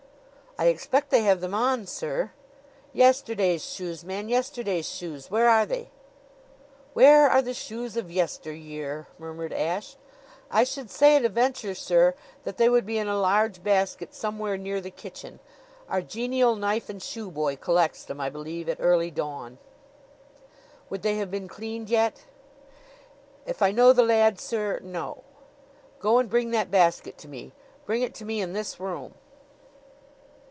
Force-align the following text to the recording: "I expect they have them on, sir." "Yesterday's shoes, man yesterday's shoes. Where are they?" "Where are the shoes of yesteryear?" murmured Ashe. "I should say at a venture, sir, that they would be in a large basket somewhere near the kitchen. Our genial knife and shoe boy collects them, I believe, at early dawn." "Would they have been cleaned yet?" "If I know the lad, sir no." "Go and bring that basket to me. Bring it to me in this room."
"I 0.59 0.65
expect 0.65 1.09
they 1.09 1.23
have 1.23 1.41
them 1.41 1.55
on, 1.55 1.87
sir." 1.87 2.33
"Yesterday's 2.93 3.65
shoes, 3.65 4.03
man 4.05 4.29
yesterday's 4.29 4.87
shoes. 4.87 5.31
Where 5.31 5.49
are 5.49 5.65
they?" 5.65 5.89
"Where 6.93 7.27
are 7.27 7.41
the 7.41 7.55
shoes 7.55 7.97
of 7.97 8.11
yesteryear?" 8.11 9.07
murmured 9.17 9.53
Ashe. 9.53 9.95
"I 10.51 10.63
should 10.63 10.91
say 10.91 11.15
at 11.15 11.25
a 11.25 11.29
venture, 11.29 11.73
sir, 11.73 12.13
that 12.43 12.57
they 12.57 12.69
would 12.69 12.85
be 12.85 12.99
in 12.99 13.07
a 13.07 13.17
large 13.19 13.63
basket 13.63 14.13
somewhere 14.13 14.55
near 14.55 14.79
the 14.79 14.91
kitchen. 14.91 15.39
Our 15.89 16.03
genial 16.03 16.55
knife 16.55 16.89
and 16.89 17.01
shoe 17.01 17.31
boy 17.31 17.55
collects 17.55 18.03
them, 18.03 18.21
I 18.21 18.29
believe, 18.29 18.69
at 18.69 18.77
early 18.79 19.09
dawn." 19.09 19.57
"Would 20.91 21.01
they 21.01 21.15
have 21.15 21.31
been 21.31 21.47
cleaned 21.47 21.89
yet?" 21.89 22.25
"If 23.47 23.63
I 23.63 23.71
know 23.71 23.93
the 23.93 24.03
lad, 24.03 24.39
sir 24.39 24.79
no." 24.83 25.23
"Go 25.99 26.19
and 26.19 26.29
bring 26.29 26.51
that 26.51 26.69
basket 26.69 27.17
to 27.19 27.27
me. 27.27 27.51
Bring 27.85 28.03
it 28.03 28.13
to 28.15 28.25
me 28.25 28.41
in 28.41 28.53
this 28.53 28.79
room." 28.79 29.15